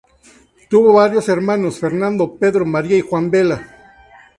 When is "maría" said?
2.65-2.97